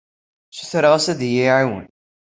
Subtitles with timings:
[0.51, 1.87] Ssutreɣ-as ad iyi-iɛawen.